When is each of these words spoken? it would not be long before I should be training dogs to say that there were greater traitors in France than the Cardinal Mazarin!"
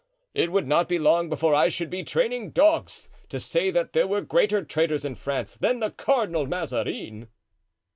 it 0.33 0.51
would 0.51 0.65
not 0.67 0.89
be 0.89 0.97
long 0.97 1.29
before 1.29 1.53
I 1.53 1.67
should 1.67 1.91
be 1.91 2.03
training 2.03 2.49
dogs 2.53 3.07
to 3.29 3.39
say 3.39 3.69
that 3.69 3.93
there 3.93 4.07
were 4.07 4.21
greater 4.21 4.63
traitors 4.65 5.05
in 5.05 5.13
France 5.13 5.57
than 5.57 5.79
the 5.79 5.91
Cardinal 5.91 6.47
Mazarin!" 6.47 7.27